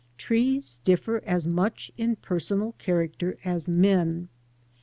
[0.17, 4.29] Trees differ as much in personal character as men.